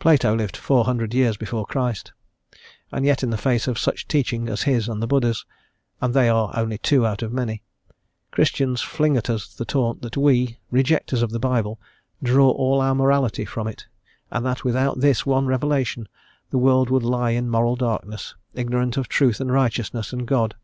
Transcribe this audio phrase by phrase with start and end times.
[0.00, 2.10] Plato lived 400 years before Christ,
[2.90, 5.44] and yet in the face of such teaching as his and Buddha's,
[6.00, 7.62] and they are only two out of many
[8.32, 11.78] Christians fling at us the taunt that we, rejectors of the Bible,
[12.20, 13.86] draw all our morality from it,
[14.28, 16.08] and that without this one revelation
[16.50, 20.56] the world would lie in moral darkness, ignorant of truth and righteousness and God.